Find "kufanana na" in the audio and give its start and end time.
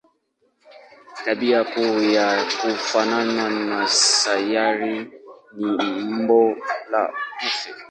2.61-3.87